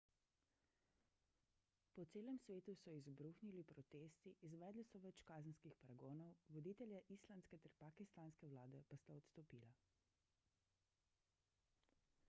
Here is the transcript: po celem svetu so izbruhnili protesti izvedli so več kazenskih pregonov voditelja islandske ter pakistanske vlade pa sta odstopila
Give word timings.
po 1.97 2.05
celem 2.13 2.39
svetu 2.45 2.73
so 2.79 2.93
izbruhnili 2.99 3.63
protesti 3.73 4.33
izvedli 4.49 4.85
so 4.93 5.03
več 5.05 5.21
kazenskih 5.31 5.77
pregonov 5.83 6.33
voditelja 6.57 7.03
islandske 7.19 7.61
ter 7.67 7.77
pakistanske 7.85 8.51
vlade 8.55 8.83
pa 8.89 9.01
sta 9.05 9.21
odstopila 9.21 9.71